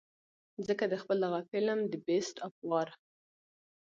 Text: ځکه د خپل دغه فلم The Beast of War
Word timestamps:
ځکه 0.67 0.83
د 0.87 0.93
خپل 1.01 1.17
دغه 1.25 1.39
فلم 1.49 1.79
The 1.91 1.99
Beast 2.07 2.35
of 2.47 2.53
War 2.69 2.89